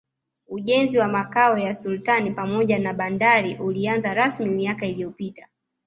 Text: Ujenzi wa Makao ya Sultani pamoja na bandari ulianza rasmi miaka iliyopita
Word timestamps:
Ujenzi 0.47 0.99
wa 0.99 1.07
Makao 1.07 1.57
ya 1.57 1.73
Sultani 1.73 2.31
pamoja 2.31 2.79
na 2.79 2.93
bandari 2.93 3.55
ulianza 3.55 4.13
rasmi 4.13 4.49
miaka 4.49 4.85
iliyopita 4.85 5.47